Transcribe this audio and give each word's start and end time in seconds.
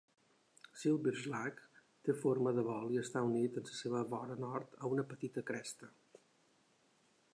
Silberschlag 0.83 1.59
té 2.07 2.15
forma 2.23 2.53
de 2.59 2.63
bol 2.69 2.95
i 2.95 2.99
està 3.03 3.23
unit 3.27 3.61
en 3.61 3.69
la 3.69 3.77
seva 3.81 4.01
vora 4.15 4.39
nord 4.47 4.75
a 4.87 4.91
una 4.97 5.05
petita 5.13 5.45
cresta. 5.51 5.91